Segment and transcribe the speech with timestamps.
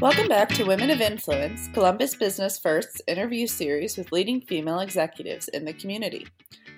[0.00, 5.48] Welcome back to Women of Influence, Columbus Business First's interview series with leading female executives
[5.48, 6.24] in the community.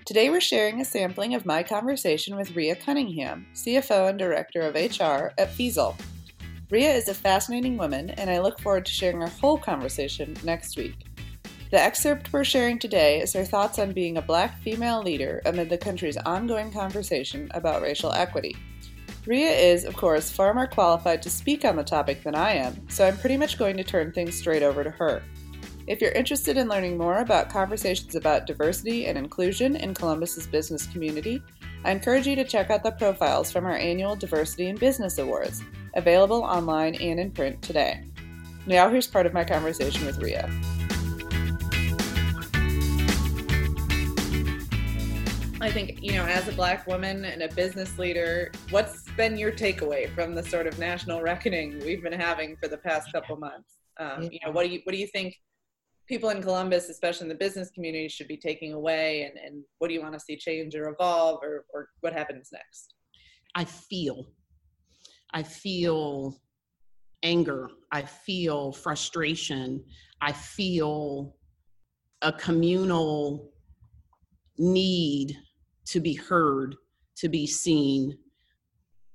[0.06, 4.74] Today we're sharing a sampling of my conversation with Ria Cunningham, CFO and Director of
[4.74, 5.96] HR at Feazel.
[6.70, 10.78] Ria is a fascinating woman, and I look forward to sharing our whole conversation next
[10.78, 11.04] week.
[11.70, 15.68] The excerpt we're sharing today is her thoughts on being a black female leader amid
[15.68, 18.56] the country's ongoing conversation about racial equity.
[19.26, 22.88] Ria is, of course, far more qualified to speak on the topic than I am,
[22.88, 25.22] so I'm pretty much going to turn things straight over to her.
[25.86, 30.86] If you're interested in learning more about conversations about diversity and inclusion in Columbus's business
[30.86, 31.42] community,
[31.84, 35.62] I encourage you to check out the profiles from our annual Diversity in Business Awards,
[35.94, 38.04] available online and in print today.
[38.66, 40.48] Now, here's part of my conversation with Ria.
[45.62, 49.52] I think, you know, as a black woman and a business leader, what's been your
[49.52, 53.76] takeaway from the sort of national reckoning we've been having for the past couple months?
[53.98, 55.34] Um, you know, what do you what do you think
[56.08, 59.88] people in Columbus, especially in the business community, should be taking away and, and what
[59.88, 62.94] do you want to see change or evolve or, or what happens next?
[63.54, 64.28] I feel.
[65.34, 66.40] I feel
[67.22, 67.68] anger.
[67.92, 69.84] I feel frustration.
[70.22, 71.36] I feel
[72.22, 73.52] a communal
[74.56, 75.36] need
[75.86, 76.76] to be heard,
[77.16, 78.16] to be seen,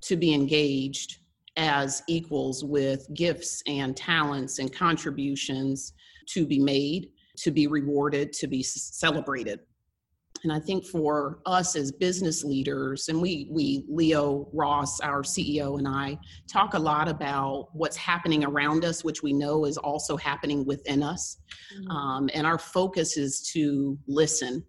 [0.02, 1.18] to be engaged
[1.58, 5.94] as equals with gifts and talents and contributions
[6.28, 9.60] to be made, to be rewarded, to be celebrated.
[10.44, 15.80] And I think for us as business leaders, and we, we, Leo Ross, our CEO,
[15.80, 20.18] and I talk a lot about what's happening around us, which we know is also
[20.18, 21.38] happening within us.
[21.76, 21.90] Mm-hmm.
[21.90, 24.64] Um, and our focus is to listen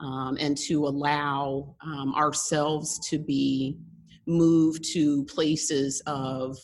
[0.00, 3.78] um, and to allow um, ourselves to be
[4.26, 6.56] moved to places of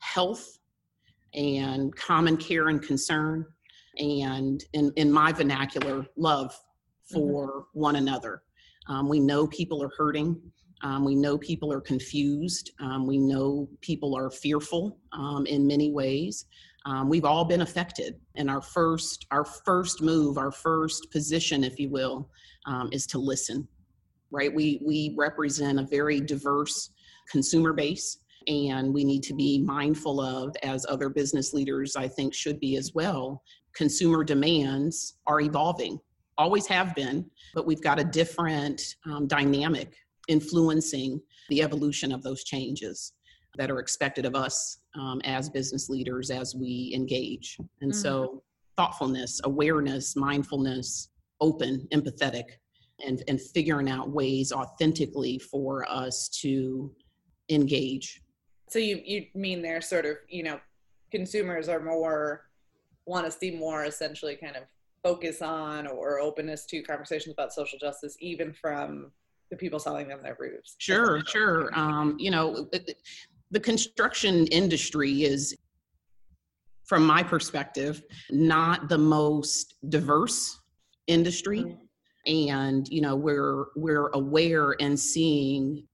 [0.00, 0.58] health
[1.34, 3.44] and common care and concern
[3.98, 6.54] and in, in my vernacular love
[7.10, 7.80] for mm-hmm.
[7.80, 8.42] one another.
[8.88, 10.40] Um, we know people are hurting.
[10.82, 12.70] Um, we know people are confused.
[12.80, 16.46] Um, we know people are fearful um, in many ways
[16.86, 21.78] um, we've all been affected and our first our first move our first position if
[21.78, 22.30] you will
[22.66, 23.68] um, is to listen
[24.30, 24.52] right?
[24.52, 26.90] We we represent a very diverse
[27.30, 32.32] consumer base and we need to be mindful of as other business leaders i think
[32.32, 33.42] should be as well
[33.74, 35.98] consumer demands are evolving
[36.38, 39.96] always have been but we've got a different um, dynamic
[40.28, 43.14] influencing the evolution of those changes
[43.56, 47.56] that are expected of us um, as business leaders as we engage.
[47.80, 48.00] And mm-hmm.
[48.00, 48.42] so,
[48.76, 52.44] thoughtfulness, awareness, mindfulness, open, empathetic,
[53.06, 56.94] and, and figuring out ways authentically for us to
[57.48, 58.22] engage.
[58.68, 60.60] So, you, you mean they're sort of, you know,
[61.10, 62.42] consumers are more,
[63.06, 64.64] want to see more essentially kind of
[65.02, 69.12] focus on or openness to conversations about social justice, even from
[69.50, 70.74] the people selling them their roofs.
[70.78, 71.70] Sure, sure.
[71.74, 72.68] Um, you know,
[73.50, 75.56] the construction industry is
[76.84, 80.60] from my perspective not the most diverse
[81.06, 82.32] industry mm-hmm.
[82.32, 85.86] and you know we're we're aware and seeing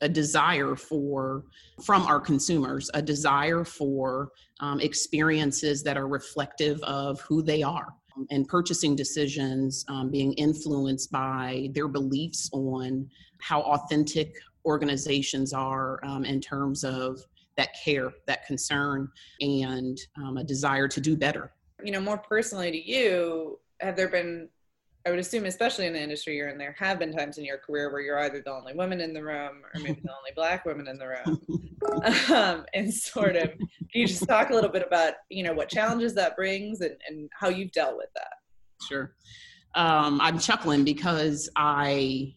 [0.00, 1.44] a desire for
[1.84, 4.30] from our consumers a desire for
[4.60, 7.88] um, experiences that are reflective of who they are
[8.30, 13.08] and purchasing decisions um, being influenced by their beliefs on
[13.40, 17.20] how authentic organizations are um, in terms of
[17.56, 19.08] that care, that concern,
[19.40, 21.52] and um, a desire to do better.
[21.82, 24.48] You know, more personally to you, have there been,
[25.06, 27.58] I would assume, especially in the industry you're in, there have been times in your
[27.58, 30.64] career where you're either the only woman in the room or maybe the only black
[30.64, 31.40] woman in the room.
[32.34, 35.68] um, and sort of, can you just talk a little bit about, you know, what
[35.68, 38.32] challenges that brings and, and how you've dealt with that?
[38.88, 39.14] Sure.
[39.74, 42.34] Um, I'm chuckling because I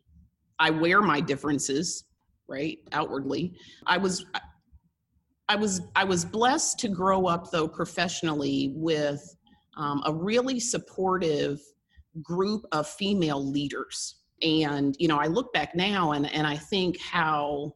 [0.58, 2.06] I wear my differences
[2.48, 3.54] right outwardly.
[3.86, 4.26] I was
[5.48, 9.36] i was i was blessed to grow up though professionally with
[9.78, 11.60] um, a really supportive
[12.24, 14.16] group of female leaders.
[14.42, 17.74] And you know i look back now and and i think how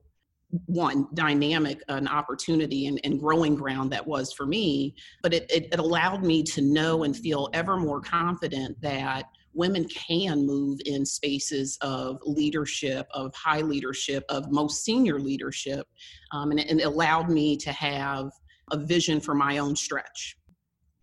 [0.65, 5.67] one dynamic an opportunity and, and growing ground that was for me but it, it,
[5.71, 9.25] it allowed me to know and feel ever more confident that
[9.59, 15.85] women can move in spaces of leadership, of high leadership, of most senior leadership.
[16.31, 18.31] Um, and, and it allowed me to have
[18.71, 20.37] a vision for my own stretch.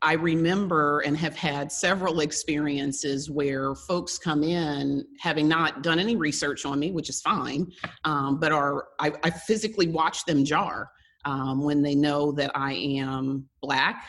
[0.02, 6.16] I remember and have had several experiences where folks come in having not done any
[6.16, 7.70] research on me, which is fine,
[8.04, 10.90] um, but are I, I, physically watch them jar
[11.24, 14.06] um, when they know that I am Black,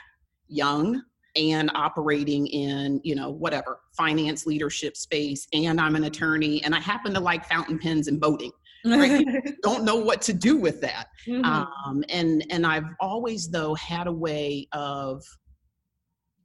[0.48, 1.02] young,
[1.38, 6.80] and operating in you know whatever finance leadership space and i'm an attorney and i
[6.80, 8.52] happen to like fountain pens and boating
[8.86, 9.26] right?
[9.64, 11.44] don't know what to do with that mm-hmm.
[11.46, 15.24] um, and and i've always though had a way of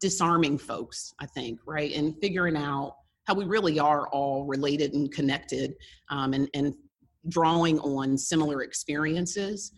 [0.01, 5.13] disarming folks i think right and figuring out how we really are all related and
[5.13, 5.75] connected
[6.11, 6.75] um, and and
[7.29, 9.73] drawing on similar experiences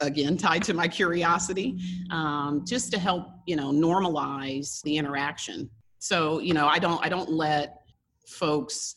[0.00, 1.78] again tied to my curiosity
[2.10, 5.68] um, just to help you know normalize the interaction.
[5.98, 7.80] So you know i don't i don't let
[8.26, 8.96] folks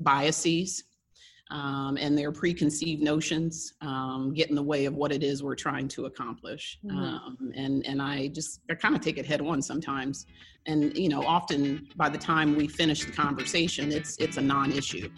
[0.00, 0.84] biases
[1.50, 5.56] um, and their preconceived notions um, get in the way of what it is we're
[5.56, 6.78] trying to accomplish.
[6.84, 6.98] Mm-hmm.
[6.98, 10.26] um, and and i just i kind of take it head on sometimes.
[10.66, 15.08] And you know often by the time we finish the conversation it's it's a non-issue